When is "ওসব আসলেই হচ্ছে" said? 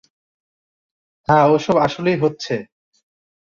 1.47-2.55